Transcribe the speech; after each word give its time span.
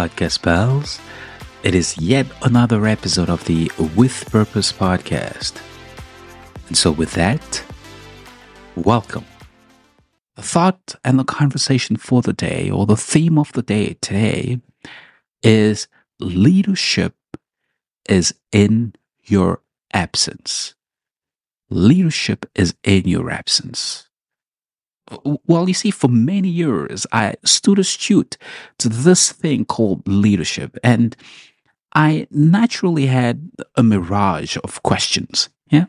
podcast 0.00 0.40
pals. 0.40 0.98
It 1.62 1.74
is 1.74 1.98
yet 1.98 2.26
another 2.42 2.86
episode 2.86 3.28
of 3.28 3.44
the 3.44 3.70
With 3.94 4.30
Purpose 4.30 4.72
podcast. 4.72 5.60
And 6.68 6.76
so, 6.76 6.90
with 6.90 7.12
that, 7.12 7.62
welcome. 8.76 9.26
The 10.36 10.42
thought 10.42 10.94
and 11.04 11.18
the 11.18 11.24
conversation 11.24 11.96
for 11.96 12.22
the 12.22 12.32
day, 12.32 12.70
or 12.70 12.86
the 12.86 12.96
theme 12.96 13.38
of 13.38 13.52
the 13.52 13.60
day 13.60 13.98
today, 14.00 14.62
is 15.42 15.86
leadership 16.18 17.14
is 18.08 18.32
in 18.52 18.94
your 19.24 19.60
absence. 19.92 20.74
Leadership 21.68 22.46
is 22.54 22.74
in 22.84 23.06
your 23.06 23.30
absence. 23.30 24.08
Well, 25.46 25.68
you 25.68 25.74
see, 25.74 25.90
for 25.90 26.08
many 26.08 26.48
years, 26.48 27.06
I 27.12 27.34
stood 27.44 27.78
astute 27.78 28.36
to 28.78 28.88
this 28.88 29.32
thing 29.32 29.64
called 29.64 30.06
leadership, 30.06 30.76
and 30.84 31.16
I 31.94 32.26
naturally 32.30 33.06
had 33.06 33.50
a 33.76 33.82
mirage 33.82 34.56
of 34.62 34.82
questions. 34.82 35.48
Yeah. 35.70 35.86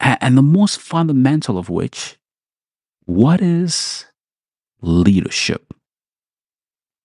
And 0.00 0.36
the 0.36 0.42
most 0.42 0.80
fundamental 0.80 1.58
of 1.58 1.68
which, 1.68 2.18
what 3.04 3.40
is 3.40 4.06
leadership? 4.80 5.74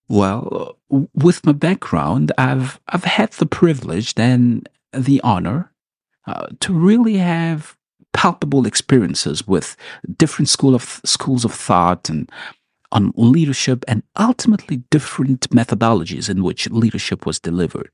Well, 0.09 0.77
with 0.89 1.45
my 1.45 1.51
background, 1.51 2.31
I've 2.37 2.79
I've 2.87 3.03
had 3.03 3.33
the 3.33 3.45
privilege 3.45 4.13
and 4.15 4.67
the 4.93 5.19
honor 5.21 5.71
uh, 6.25 6.47
to 6.61 6.73
really 6.73 7.17
have 7.17 7.76
palpable 8.13 8.65
experiences 8.65 9.47
with 9.47 9.75
different 10.17 10.49
school 10.49 10.73
of 10.75 11.01
schools 11.05 11.45
of 11.45 11.53
thought 11.53 12.09
and 12.09 12.31
on 12.91 13.13
leadership 13.15 13.83
and 13.87 14.03
ultimately 14.17 14.77
different 14.89 15.49
methodologies 15.49 16.29
in 16.29 16.43
which 16.43 16.69
leadership 16.69 17.25
was 17.25 17.39
delivered. 17.39 17.89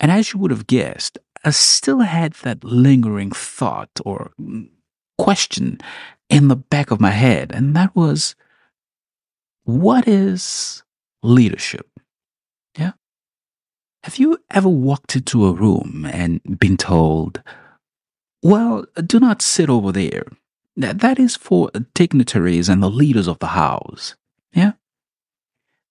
And 0.00 0.10
as 0.10 0.32
you 0.32 0.40
would 0.40 0.50
have 0.50 0.66
guessed, 0.66 1.18
I 1.44 1.50
still 1.50 2.00
had 2.00 2.32
that 2.42 2.64
lingering 2.64 3.30
thought 3.30 3.90
or 4.04 4.32
mm, 4.40 4.68
question 5.18 5.78
in 6.28 6.48
the 6.48 6.56
back 6.56 6.90
of 6.90 7.00
my 7.00 7.10
head, 7.10 7.52
and 7.52 7.74
that 7.74 7.94
was 7.94 8.34
what 9.64 10.08
is 10.08 10.82
leadership? 11.22 11.88
Yeah. 12.78 12.92
Have 14.04 14.16
you 14.16 14.38
ever 14.50 14.68
walked 14.68 15.16
into 15.16 15.46
a 15.46 15.52
room 15.52 16.08
and 16.10 16.40
been 16.58 16.76
told, 16.76 17.42
well, 18.42 18.84
do 19.06 19.20
not 19.20 19.42
sit 19.42 19.68
over 19.68 19.92
there. 19.92 20.24
That 20.76 21.18
is 21.18 21.36
for 21.36 21.70
dignitaries 21.94 22.68
and 22.68 22.82
the 22.82 22.90
leaders 22.90 23.26
of 23.26 23.40
the 23.40 23.48
house. 23.48 24.14
Yeah. 24.52 24.72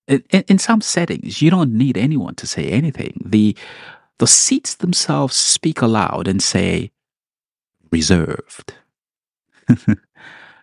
In, 0.08 0.24
in 0.48 0.58
some 0.58 0.80
settings, 0.80 1.42
you 1.42 1.50
don't 1.50 1.74
need 1.74 1.98
anyone 1.98 2.36
to 2.36 2.48
say 2.48 2.70
anything. 2.70 3.22
The, 3.26 3.56
the 4.20 4.28
seats 4.28 4.76
themselves 4.76 5.36
speak 5.36 5.82
aloud 5.82 6.28
and 6.28 6.42
say, 6.42 6.92
reserved. 7.92 8.74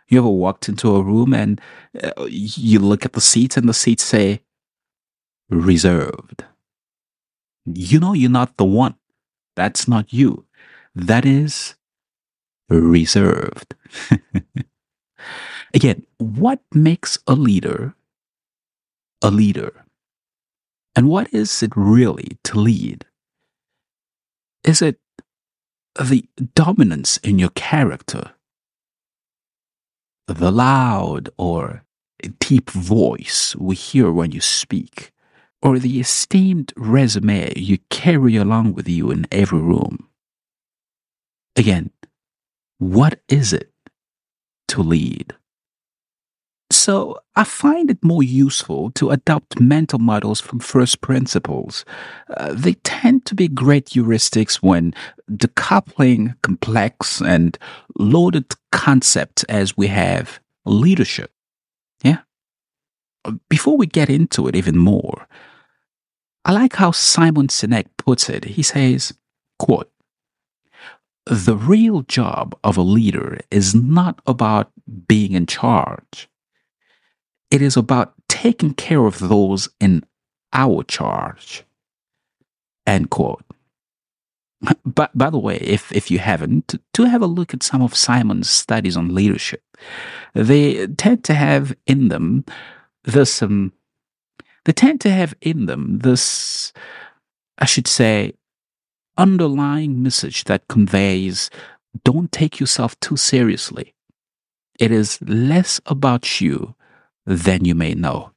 You 0.09 0.19
ever 0.19 0.29
walked 0.29 0.69
into 0.69 0.95
a 0.95 1.03
room 1.03 1.33
and 1.33 1.61
uh, 2.03 2.27
you 2.29 2.79
look 2.79 3.05
at 3.05 3.15
the 3.15 3.21
seats 3.21 3.57
and 3.57 3.69
the 3.69 3.75
seats 3.75 4.03
say, 4.03 4.43
reserved? 5.49 6.45
You 7.65 8.01
know 8.01 8.13
you're 8.13 8.31
not 8.31 8.57
the 8.57 8.65
one. 8.65 8.97
That's 9.57 9.89
not 9.89 10.13
you. 10.13 10.45
That 10.95 11.27
is 11.27 11.77
reserved. 12.69 13.75
Again, 15.75 16.07
what 16.19 16.61
makes 16.73 17.19
a 17.27 17.35
leader 17.35 17.95
a 19.23 19.31
leader? 19.31 19.85
And 20.97 21.09
what 21.09 21.33
is 21.33 21.63
it 21.63 21.73
really 21.77 22.39
to 22.45 22.59
lead? 22.61 23.07
Is 24.65 24.83
it 24.83 24.99
the 25.99 26.25
dominance 26.55 27.19
in 27.19 27.39
your 27.39 27.51
character? 27.51 28.33
the 30.29 30.51
loud 30.51 31.29
or 31.37 31.85
deep 32.41 32.71
voice 32.71 33.55
we 33.57 33.77
hear 33.77 34.11
when 34.13 34.33
you 34.33 34.41
speak, 34.41 35.13
or 35.63 35.79
the 35.79 36.01
esteemed 36.01 36.73
resume 36.77 37.53
you 37.57 37.79
carry 37.91 38.37
along 38.37 38.75
with 38.75 38.89
you 38.89 39.11
in 39.11 39.27
every 39.33 39.61
room. 39.61 40.09
Again, 41.57 41.91
what 42.79 43.21
is 43.29 43.53
it 43.53 43.71
to 44.69 44.83
lead? 44.83 45.35
So 46.71 47.21
I 47.37 47.45
find 47.45 47.91
it 47.91 48.03
more 48.03 48.23
useful 48.23 48.91
to 48.93 49.11
adopt 49.11 49.61
mental 49.61 49.99
models 49.99 50.41
from 50.41 50.59
first 50.59 51.01
principles. 51.01 51.85
Uh, 52.37 52.53
they 52.53 52.75
tend 52.83 53.25
to 53.27 53.35
be 53.35 53.49
great 53.49 53.87
heuristics 53.87 54.57
when 54.57 54.93
decoupling 55.31 56.35
complex 56.43 57.21
and 57.21 57.57
loaded 57.97 58.55
concepts 58.73 59.45
as 59.45 59.77
we 59.77 59.87
have 59.87 60.41
leadership. 60.65 61.31
Yeah. 62.03 62.19
Before 63.49 63.77
we 63.77 63.87
get 63.87 64.11
into 64.11 64.49
it 64.49 64.57
even 64.57 64.77
more, 64.77 65.29
I 66.45 66.53
like 66.53 66.75
how 66.75 66.91
Simon 66.91 67.47
Sinek 67.47 67.87
puts 67.97 68.29
it. 68.29 68.45
He 68.45 68.63
says, 68.63 69.15
quote, 69.59 69.91
the 71.27 71.57
real 71.57 72.03
job 72.03 72.55
of 72.63 72.77
a 72.77 72.83
leader 72.83 73.41
is 73.51 73.75
not 73.75 74.21
about 74.27 74.71
being 75.09 75.33
in 75.33 75.47
charge 75.47 76.29
it 77.55 77.63
is 77.63 77.77
about 77.77 78.15
taking 78.29 78.75
care 78.75 79.07
of 79.07 79.21
those 79.21 79.69
in 79.79 80.05
our 80.53 80.83
charge. 80.83 81.63
End 82.85 83.11
quote. 83.11 83.45
But 84.85 85.17
by 85.17 85.31
the 85.31 85.39
way, 85.39 85.59
if, 85.59 85.93
if 85.93 86.11
you 86.11 86.19
haven't, 86.19 86.75
to 86.95 87.05
have 87.05 87.23
a 87.23 87.29
look 87.29 87.55
at 87.55 87.63
some 87.63 87.81
of 87.81 87.95
Simon's 87.95 88.51
studies 88.51 88.97
on 88.97 89.15
leadership. 89.15 89.63
They 90.35 90.89
tend 90.89 91.23
to 91.25 91.35
have 91.35 91.77
in 91.87 92.09
them 92.09 92.45
this 93.05 93.41
um, 93.41 93.73
they 94.65 94.73
tend 94.73 95.01
to 95.03 95.11
have 95.11 95.35
in 95.41 95.67
them 95.67 95.99
this 96.01 96.73
I 97.59 97.67
should 97.67 97.87
say 97.87 98.33
underlying 99.17 100.03
message 100.03 100.45
that 100.45 100.69
conveys 100.69 101.51
don't 102.05 102.33
take 102.33 102.59
yourself 102.59 102.99
too 103.01 103.17
seriously. 103.17 103.95
It 104.79 104.91
is 104.91 105.21
less 105.23 105.81
about 105.87 106.41
you 106.41 106.75
than 107.25 107.65
you 107.65 107.75
may 107.75 107.95
know. 107.95 108.33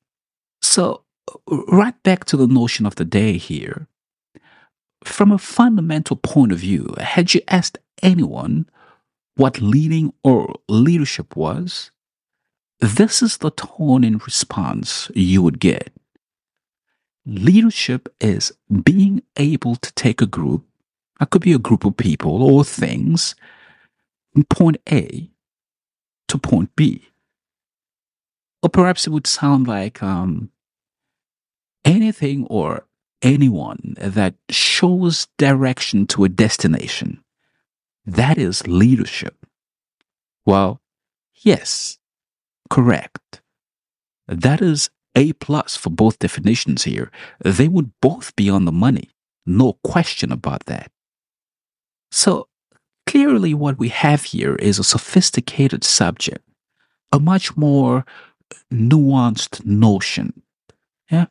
So, 0.62 1.04
right 1.48 2.02
back 2.04 2.26
to 2.26 2.38
the 2.38 2.48
notion 2.48 2.86
of 2.86 2.96
the 2.96 3.06
day 3.06 3.38
here. 3.38 3.88
From 5.04 5.32
a 5.32 5.38
fundamental 5.38 6.16
point 6.16 6.52
of 6.52 6.60
view, 6.60 6.94
had 7.00 7.34
you 7.34 7.42
asked 7.48 7.80
anyone 8.02 8.70
what 9.36 9.62
leading 9.62 10.14
or 10.24 10.56
leadership 10.68 11.36
was, 11.36 11.92
this 12.80 13.22
is 13.22 13.38
the 13.38 13.52
tone 13.52 14.04
in 14.04 14.18
response 14.18 15.10
you 15.16 15.42
would 15.42 15.60
get. 15.60 15.92
Leadership 17.26 18.14
is 18.22 18.52
being 18.84 19.22
able 19.36 19.76
to 19.76 19.92
take 19.94 20.22
a 20.22 20.28
group, 20.28 20.67
that 21.20 21.30
could 21.30 21.42
be 21.42 21.54
a 21.54 21.60
group 21.60 21.86
of 21.86 21.98
people 21.98 22.44
or 22.44 22.64
things, 22.64 23.36
from 24.34 24.44
point 24.46 24.78
A 24.90 25.30
to 26.28 26.38
point 26.38 26.76
B 26.76 27.08
or 28.62 28.70
perhaps 28.70 29.08
it 29.08 29.12
would 29.12 29.28
sound 29.28 29.68
like 29.68 30.02
um, 30.02 30.50
anything 31.86 32.46
or 32.50 32.86
anyone 33.22 33.96
that 33.98 34.36
shows 34.50 35.28
direction 35.38 36.06
to 36.08 36.24
a 36.24 36.30
destination. 36.30 37.24
That 38.06 38.38
is 38.38 38.68
leadership. 38.68 39.36
Well, 40.46 40.82
yes, 41.34 41.98
correct. 42.70 43.42
That 44.28 44.62
is 44.62 44.90
A 45.16 45.34
plus 45.34 45.76
for 45.76 45.90
both 45.90 46.20
definitions 46.20 46.84
here. 46.84 47.12
They 47.44 47.68
would 47.68 47.92
both 48.02 48.36
be 48.36 48.50
on 48.50 48.66
the 48.66 48.72
money. 48.72 49.12
No 49.46 49.74
question 49.84 50.32
about 50.32 50.66
that. 50.66 50.92
So 52.12 52.48
clearly 53.06 53.54
what 53.54 53.78
we 53.78 53.90
have 53.90 54.24
here 54.24 54.56
is 54.56 54.80
a 54.80 54.84
sophisticated 54.84 55.84
subject, 55.84 56.48
a 57.12 57.20
much 57.20 57.56
more 57.58 58.06
nuanced 58.72 59.66
notion. 59.66 60.42
Yeah. 61.12 61.28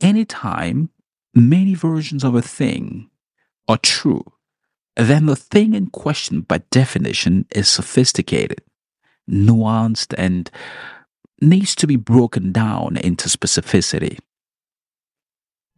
Anytime 0.00 0.90
many 1.34 1.74
versions 1.74 2.24
of 2.24 2.34
a 2.34 2.42
thing 2.42 3.10
are 3.68 3.78
true, 3.78 4.24
then 4.96 5.26
the 5.26 5.36
thing 5.36 5.74
in 5.74 5.88
question, 5.88 6.42
by 6.42 6.58
definition, 6.70 7.46
is 7.50 7.68
sophisticated, 7.68 8.62
nuanced, 9.28 10.14
and 10.16 10.50
needs 11.40 11.74
to 11.76 11.86
be 11.86 11.96
broken 11.96 12.52
down 12.52 12.96
into 12.96 13.28
specificity. 13.28 14.18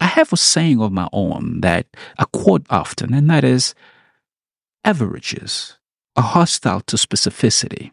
I 0.01 0.07
have 0.07 0.33
a 0.33 0.37
saying 0.37 0.81
of 0.81 0.93
my 0.93 1.09
own 1.13 1.61
that 1.63 1.87
I 2.19 2.25
quote 2.33 2.67
often, 2.71 3.15
and 3.15 3.29
that 3.31 3.45
is 3.45 3.75
averages 4.85 5.79
are 6.17 6.23
hostile 6.23 6.81
to 6.83 6.97
specificity 6.97 7.93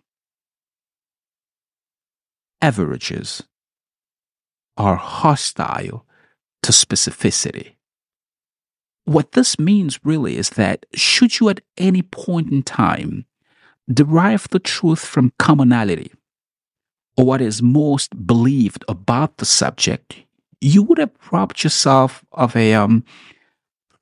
averages 2.63 3.43
are 4.77 4.95
hostile 4.95 6.05
to 6.63 6.71
specificity. 6.71 7.75
What 9.03 9.33
this 9.33 9.59
means 9.59 9.99
really 10.05 10.37
is 10.37 10.51
that 10.51 10.85
should 10.95 11.41
you 11.41 11.49
at 11.49 11.59
any 11.77 12.01
point 12.01 12.53
in 12.53 12.63
time 12.63 13.25
derive 13.93 14.47
the 14.49 14.59
truth 14.59 15.03
from 15.03 15.33
commonality 15.37 16.13
or 17.17 17.25
what 17.25 17.41
is 17.41 17.61
most 17.61 18.25
believed 18.25 18.85
about 18.87 19.37
the 19.37 19.45
subject, 19.45 20.23
you 20.63 20.83
would 20.83 20.97
have 20.97 21.11
robbed 21.31 21.63
yourself 21.63 22.23
of 22.31 22.55
a 22.55 22.73
um, 22.73 23.03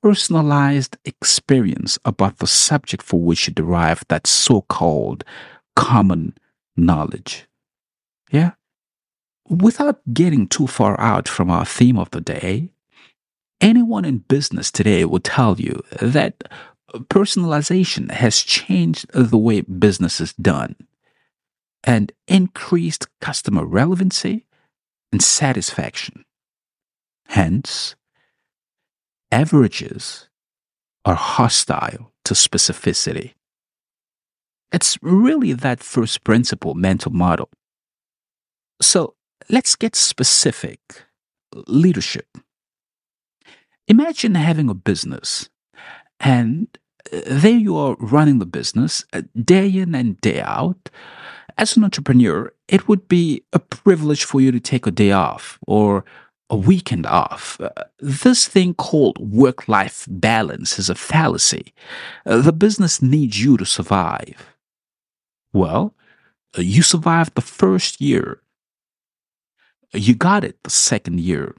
personalized 0.02 0.96
experience 1.04 1.98
about 2.04 2.38
the 2.38 2.46
subject 2.46 3.02
for 3.02 3.20
which 3.20 3.48
you 3.48 3.54
derive 3.54 4.04
that 4.08 4.26
so 4.26 4.62
called 4.62 5.24
common 5.74 6.36
knowledge. 6.76 7.46
Yeah? 8.30 8.52
Without 9.48 10.00
getting 10.12 10.46
too 10.46 10.66
far 10.66 10.98
out 11.00 11.28
from 11.28 11.50
our 11.50 11.64
theme 11.64 11.98
of 11.98 12.10
the 12.10 12.20
day, 12.20 12.70
anyone 13.60 14.04
in 14.04 14.18
business 14.18 14.70
today 14.70 15.04
will 15.04 15.20
tell 15.20 15.60
you 15.60 15.82
that 16.00 16.44
personalization 16.94 18.10
has 18.10 18.40
changed 18.40 19.06
the 19.12 19.38
way 19.38 19.62
business 19.62 20.20
is 20.20 20.32
done 20.34 20.76
and 21.84 22.12
increased 22.28 23.08
customer 23.20 23.64
relevancy 23.64 24.46
and 25.10 25.22
satisfaction. 25.22 26.24
Hence, 27.26 27.94
averages 29.30 30.28
are 31.04 31.14
hostile 31.14 32.12
to 32.24 32.34
specificity. 32.34 33.34
It's 34.72 34.96
really 35.02 35.52
that 35.52 35.80
first 35.80 36.24
principle 36.24 36.74
mental 36.74 37.12
model. 37.12 37.50
So 38.80 39.14
let's 39.50 39.76
get 39.76 39.94
specific. 39.94 40.80
Leadership. 41.66 42.26
Imagine 43.86 44.34
having 44.34 44.70
a 44.70 44.74
business 44.74 45.50
and 46.20 46.66
uh, 47.12 47.20
there 47.26 47.56
you 47.56 47.76
are 47.76 47.96
running 47.98 48.38
the 48.38 48.46
business 48.46 49.04
uh, 49.12 49.22
day 49.44 49.68
in 49.68 49.94
and 49.94 50.20
day 50.20 50.40
out. 50.40 50.88
As 51.58 51.76
an 51.76 51.84
entrepreneur, 51.84 52.52
it 52.68 52.88
would 52.88 53.08
be 53.08 53.44
a 53.52 53.58
privilege 53.58 54.24
for 54.24 54.40
you 54.40 54.50
to 54.52 54.60
take 54.60 54.86
a 54.86 54.90
day 54.90 55.12
off 55.12 55.58
or 55.66 56.04
a 56.52 56.56
weekend 56.56 57.06
off. 57.06 57.58
Uh, 57.60 57.70
this 57.98 58.46
thing 58.46 58.74
called 58.74 59.18
work 59.18 59.68
life 59.68 60.06
balance 60.08 60.78
is 60.78 60.90
a 60.90 60.94
fallacy. 60.94 61.72
Uh, 62.26 62.42
the 62.42 62.52
business 62.52 63.00
needs 63.00 63.42
you 63.42 63.56
to 63.56 63.64
survive. 63.64 64.54
Well, 65.54 65.94
uh, 66.56 66.60
you 66.60 66.82
survived 66.82 67.34
the 67.34 67.40
first 67.40 68.02
year. 68.02 68.42
You 69.94 70.14
got 70.14 70.44
it 70.44 70.62
the 70.62 70.70
second 70.70 71.20
year. 71.20 71.56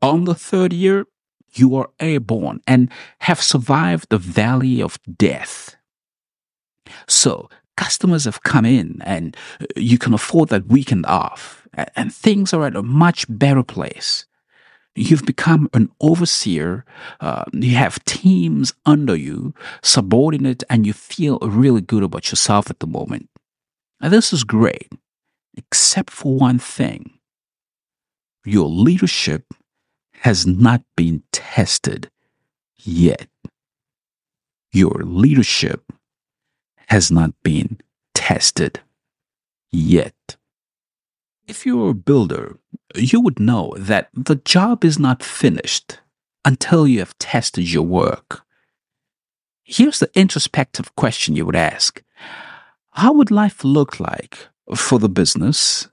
On 0.00 0.24
the 0.24 0.36
third 0.36 0.72
year, 0.72 1.06
you 1.52 1.74
are 1.74 1.90
airborne 1.98 2.60
and 2.64 2.88
have 3.20 3.42
survived 3.42 4.08
the 4.10 4.18
valley 4.18 4.80
of 4.80 5.00
death. 5.16 5.74
So, 7.08 7.50
customers 7.76 8.24
have 8.24 8.42
come 8.44 8.64
in 8.64 9.00
and 9.04 9.36
you 9.74 9.98
can 9.98 10.14
afford 10.14 10.48
that 10.50 10.66
weekend 10.66 11.06
off, 11.06 11.57
and 11.74 12.12
things 12.12 12.52
are 12.52 12.66
at 12.66 12.76
a 12.76 12.82
much 12.82 13.26
better 13.28 13.62
place. 13.62 14.26
You've 14.94 15.24
become 15.24 15.68
an 15.74 15.90
overseer, 16.00 16.84
uh, 17.20 17.44
you 17.52 17.76
have 17.76 18.04
teams 18.04 18.74
under 18.84 19.14
you, 19.14 19.54
subordinate, 19.82 20.64
and 20.68 20.86
you 20.86 20.92
feel 20.92 21.38
really 21.40 21.80
good 21.80 22.02
about 22.02 22.30
yourself 22.32 22.68
at 22.68 22.80
the 22.80 22.86
moment. 22.86 23.28
And 24.00 24.12
this 24.12 24.32
is 24.32 24.42
great, 24.42 24.92
except 25.56 26.10
for 26.10 26.34
one 26.36 26.58
thing 26.58 27.18
your 28.44 28.68
leadership 28.68 29.44
has 30.20 30.46
not 30.46 30.82
been 30.96 31.22
tested 31.32 32.10
yet. 32.76 33.28
Your 34.72 35.02
leadership 35.04 35.92
has 36.88 37.10
not 37.10 37.32
been 37.42 37.78
tested 38.14 38.80
yet. 39.70 40.37
If 41.48 41.64
you're 41.64 41.90
a 41.90 41.94
builder, 41.94 42.58
you 42.94 43.20
would 43.20 43.40
know 43.40 43.74
that 43.78 44.10
the 44.12 44.36
job 44.36 44.84
is 44.84 44.98
not 44.98 45.22
finished 45.22 45.98
until 46.44 46.86
you 46.86 46.98
have 47.00 47.18
tested 47.18 47.72
your 47.72 47.84
work. 47.84 48.42
Here's 49.64 49.98
the 49.98 50.10
introspective 50.14 50.94
question 50.94 51.36
you 51.36 51.46
would 51.46 51.56
ask 51.56 52.02
How 52.92 53.12
would 53.12 53.30
life 53.30 53.64
look 53.64 53.98
like 53.98 54.48
for 54.76 54.98
the 54.98 55.08
business 55.08 55.88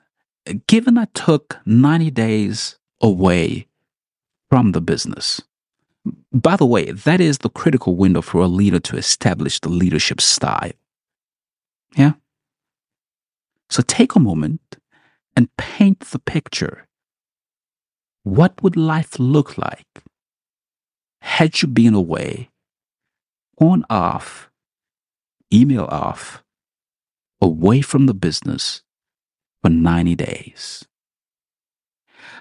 given 0.68 0.98
I 0.98 1.06
took 1.14 1.58
90 1.66 2.12
days 2.12 2.78
away 3.02 3.68
from 4.50 4.72
the 4.72 4.82
business. 4.82 5.42
By 6.32 6.56
the 6.56 6.66
way, 6.66 6.92
that 6.92 7.20
is 7.20 7.40
the 7.40 7.50
critical 7.50 7.96
window 7.96 8.22
for 8.22 8.42
a 8.42 8.48
leader 8.48 8.80
to 8.80 8.98
establish 8.98 9.60
the 9.60 9.70
leadership 9.70 10.22
style. 10.22 10.72
Yeah? 11.96 12.14
So 13.70 13.82
take 13.82 14.16
a 14.16 14.20
moment 14.20 14.62
and 15.36 15.56
paint 15.58 16.00
the 16.00 16.20
picture. 16.20 16.88
What 18.24 18.62
would 18.64 18.76
life 18.76 19.20
look 19.20 19.58
like 19.58 20.04
had 21.22 21.62
you 21.62 21.68
been 21.68 21.94
away, 21.94 22.50
on 23.60 23.86
off, 23.90 24.50
email 25.54 25.86
off, 25.86 26.44
away 27.42 27.82
from 27.82 28.06
the 28.06 28.14
business 28.14 28.82
for 29.62 29.70
90 29.70 30.16
days? 30.16 30.86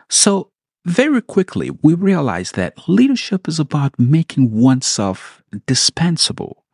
So 0.09 0.51
very 0.87 1.23
quickly, 1.23 1.71
we 1.83 1.95
realize 1.95 2.53
that 2.53 2.89
leadership 2.89 3.49
is 3.49 3.59
about 3.59 3.99
making 3.99 4.53
oneself 4.53 5.43
dispensable. 5.67 6.65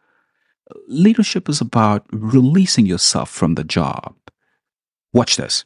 Leadership 0.88 1.48
is 1.48 1.60
about 1.60 2.06
releasing 2.12 2.86
yourself 2.86 3.30
from 3.30 3.54
the 3.54 3.64
job. 3.64 4.14
Watch 5.12 5.36
this. 5.36 5.64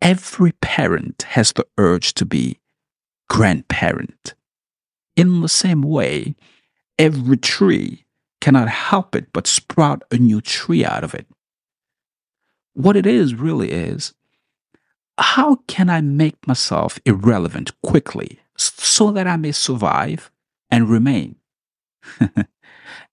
Every 0.00 0.52
parent 0.52 1.22
has 1.30 1.52
the 1.52 1.66
urge 1.76 2.14
to 2.14 2.24
be 2.24 2.58
grandparent. 3.28 4.34
In 5.16 5.40
the 5.40 5.48
same 5.48 5.82
way, 5.82 6.34
every 6.98 7.36
tree 7.36 8.06
cannot 8.40 8.68
help 8.68 9.14
it 9.14 9.32
but 9.32 9.46
sprout 9.46 10.02
a 10.10 10.16
new 10.16 10.40
tree 10.40 10.84
out 10.84 11.04
of 11.04 11.14
it. 11.14 11.26
What 12.72 12.96
it 12.96 13.06
is 13.06 13.34
really 13.34 13.70
is 13.70 14.14
how 15.18 15.56
can 15.66 15.90
I 15.90 16.00
make 16.00 16.46
myself 16.46 16.98
irrelevant 17.04 17.72
quickly 17.82 18.40
so 18.56 19.10
that 19.10 19.26
I 19.26 19.36
may 19.36 19.52
survive 19.52 20.30
and 20.70 20.88
remain? 20.88 21.36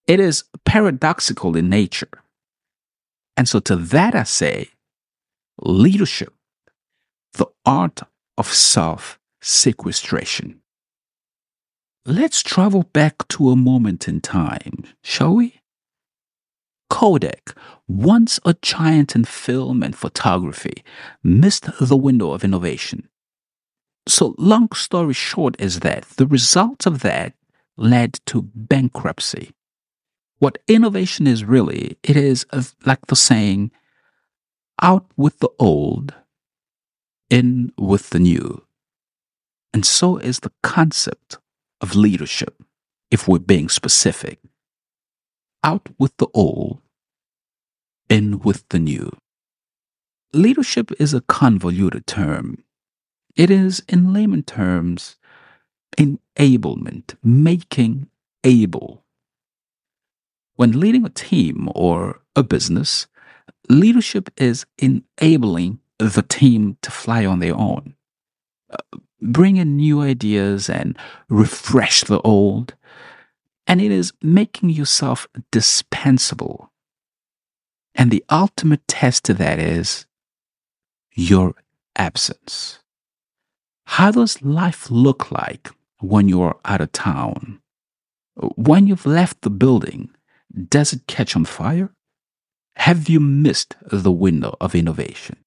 it 0.08 0.20
is 0.20 0.46
paradoxical 0.64 1.58
in 1.58 1.70
nature. 1.70 2.10
And 3.36 3.48
so 3.48 3.60
to 3.60 3.76
that 3.76 4.16
I 4.16 4.24
say, 4.24 4.70
leadership, 5.62 6.34
the 7.34 7.48
art 7.66 8.02
of 8.38 8.48
self 8.48 9.20
sequestration. 9.42 10.62
Let's 12.06 12.42
travel 12.42 12.84
back 12.84 13.28
to 13.30 13.50
a 13.50 13.56
moment 13.56 14.08
in 14.08 14.22
time, 14.22 14.86
shall 15.04 15.36
we? 15.36 15.60
Kodak, 16.90 17.54
once 17.88 18.40
a 18.46 18.56
giant 18.62 19.16
in 19.16 19.26
film 19.26 19.84
and 19.84 19.96
photography, 19.96 20.84
missed 21.22 21.68
the 21.80 21.98
window 21.98 22.32
of 22.32 22.44
innovation. 22.44 23.10
So, 24.08 24.36
long 24.38 24.72
story 24.72 25.14
short, 25.14 25.60
is 25.60 25.82
that 25.82 26.04
the 26.16 26.26
result 26.26 26.86
of 26.86 27.02
that 27.02 27.34
led 27.76 28.20
to 28.28 28.50
bankruptcy. 28.56 29.52
What 30.40 30.60
innovation 30.68 31.28
is 31.28 31.44
really, 31.44 31.98
it 32.04 32.16
is 32.16 32.46
uh, 32.52 32.64
like 32.86 33.06
the 33.08 33.16
saying, 33.16 33.72
out 34.82 35.06
with 35.18 35.40
the 35.40 35.50
old, 35.60 36.14
in 37.30 37.72
with 37.78 38.10
the 38.12 38.20
new. 38.20 38.64
And 39.74 39.86
so 39.86 40.18
is 40.18 40.40
the 40.40 40.52
concept 40.64 41.38
of 41.82 41.96
leadership, 41.96 42.64
if 43.12 43.28
we're 43.28 43.40
being 43.40 43.70
specific 43.70 44.40
out 45.64 45.90
with 45.98 46.16
the 46.18 46.28
old, 46.34 46.80
in 48.10 48.40
with 48.40 48.64
the 48.70 48.80
new. 48.80 49.12
Leadership 50.34 50.92
is 51.00 51.14
a 51.14 51.22
convoluted 51.22 52.08
term. 52.08 52.64
It 53.36 53.50
is, 53.50 53.84
in 53.88 54.14
layman 54.14 54.44
terms, 54.44 55.18
enablement, 55.98 57.16
making 57.24 58.08
able. 58.44 59.04
When 60.56 60.80
leading 60.80 61.06
a 61.06 61.10
team 61.10 61.70
or 61.76 62.22
a 62.36 62.44
business, 62.44 63.08
leadership 63.70 64.30
is 64.38 64.66
enabling 64.78 65.80
the 66.00 66.22
team 66.22 66.78
to 66.82 66.92
fly 66.92 67.26
on 67.26 67.40
their 67.40 67.56
own, 67.56 67.96
uh, 68.70 68.98
bring 69.22 69.58
in 69.58 69.78
new 69.78 70.02
ideas 70.02 70.70
and 70.70 70.98
refresh 71.30 72.04
the 72.04 72.22
old, 72.22 72.76
and 73.66 73.82
it 73.82 73.92
is 73.92 74.14
making 74.22 74.70
yourself 74.70 75.28
dispensable. 75.52 76.72
And 77.96 78.12
the 78.12 78.24
ultimate 78.30 78.88
test 78.88 79.26
to 79.26 79.34
that 79.36 79.60
is 79.60 80.06
your 81.14 81.56
absence. 81.96 82.80
How 83.86 84.12
does 84.12 84.42
life 84.44 84.92
look 84.92 85.32
like 85.32 85.72
when 86.00 86.28
you're 86.28 86.60
out 86.64 86.82
of 86.82 86.92
town? 86.92 87.60
When 88.36 88.86
you've 88.86 89.08
left 89.08 89.42
the 89.42 89.50
building, 89.50 90.12
does 90.70 90.94
it 90.94 91.08
catch 91.08 91.36
on 91.36 91.46
fire? 91.46 91.92
Have 92.76 93.10
you 93.10 93.20
missed 93.20 93.76
the 93.82 94.12
window 94.12 94.56
of 94.62 94.76
innovation? 94.76 95.38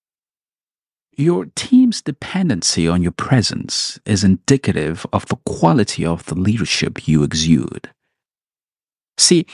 Your 1.21 1.49
team's 1.55 2.01
dependency 2.01 2.89
on 2.89 3.03
your 3.03 3.13
presence 3.13 4.01
is 4.07 4.25
indicative 4.25 5.05
of 5.13 5.27
the 5.27 5.37
quality 5.45 6.03
of 6.03 6.25
the 6.25 6.35
leadership 6.35 7.07
you 7.07 7.23
exude. 7.23 7.91
See, 9.19 9.45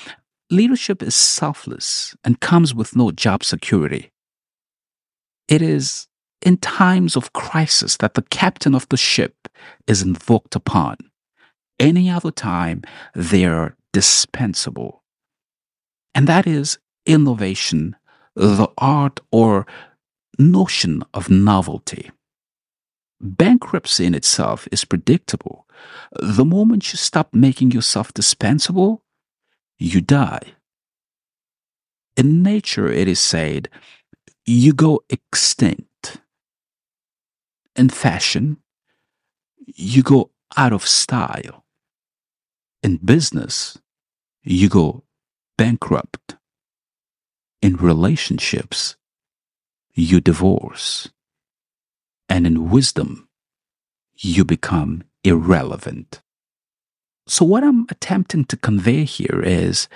leadership 0.49 1.03
is 1.03 1.17
selfless 1.17 2.15
and 2.23 2.39
comes 2.39 2.73
with 2.73 2.95
no 2.95 3.11
job 3.11 3.43
security. 3.43 4.13
It 5.49 5.61
is 5.61 6.07
in 6.41 6.59
times 6.59 7.17
of 7.17 7.33
crisis 7.33 7.97
that 7.97 8.15
the 8.15 8.23
captain 8.23 8.73
of 8.73 8.89
the 8.89 8.97
ship 8.97 9.49
is 9.89 10.03
invoked 10.03 10.55
upon. 10.55 10.99
Any 11.81 12.09
other 12.09 12.31
time, 12.31 12.83
they 13.13 13.45
are 13.45 13.75
dispensable. 13.93 15.03
And 16.15 16.29
that 16.29 16.47
is 16.47 16.79
innovation, 17.07 17.97
the 18.37 18.69
art 18.79 19.19
or 19.33 19.67
notion 20.39 21.03
of 21.15 21.31
novelty. 21.31 22.11
Bankruptcy 23.21 24.05
in 24.05 24.15
itself 24.15 24.69
is 24.71 24.85
predictable. 24.85 25.67
The 26.21 26.45
moment 26.45 26.93
you 26.93 26.97
stop 26.97 27.33
making 27.33 27.71
yourself 27.71 28.13
dispensable, 28.13 29.03
you 29.79 30.01
die. 30.01 30.55
In 32.17 32.43
nature, 32.43 32.91
it 32.91 33.09
is 33.09 33.21
said, 33.21 33.69
you 34.45 34.73
go 34.73 35.01
extinct. 35.11 36.21
In 37.75 37.89
fashion, 37.89 38.59
you 39.67 40.03
go 40.03 40.31
out 40.57 40.73
of 40.73 40.87
style. 40.87 41.65
In 42.83 42.97
business, 42.97 43.79
you 44.43 44.69
go 44.69 45.05
bankrupt. 45.59 46.37
In 47.61 47.77
relationships, 47.77 48.97
you 49.97 50.21
divorce. 50.21 51.09
And 52.29 52.47
in 52.47 52.71
wisdom, 52.71 53.29
you 54.17 54.45
become 54.45 55.05
irrelevant. 55.25 56.21
So, 57.27 57.45
what 57.45 57.65
I'm 57.65 57.87
attempting 57.91 58.45
to 58.47 58.57
convey 58.57 59.05
here 59.05 59.43
is 59.45 59.89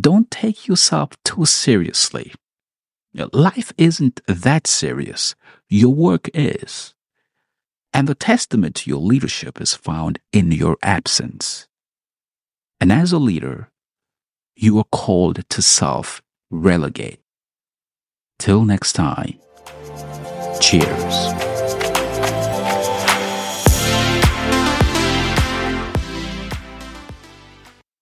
don't 0.00 0.30
take 0.30 0.66
yourself 0.66 1.10
too 1.24 1.44
seriously. 1.44 2.32
Life 3.32 3.72
isn't 3.78 4.20
that 4.26 4.66
serious, 4.66 5.36
your 5.68 5.94
work 5.94 6.28
is. 6.34 6.94
And 7.92 8.08
the 8.08 8.16
testament 8.16 8.74
to 8.76 8.90
your 8.90 9.00
leadership 9.00 9.60
is 9.60 9.74
found 9.74 10.18
in 10.32 10.50
your 10.50 10.76
absence. 10.82 11.68
And 12.80 12.90
as 12.90 13.12
a 13.12 13.18
leader, 13.18 13.70
you 14.56 14.78
are 14.78 14.86
called 14.90 15.48
to 15.48 15.62
self 15.62 16.22
relegate. 16.50 17.23
Till 18.38 18.64
next 18.64 18.92
time, 18.94 19.38
cheers. 20.60 21.43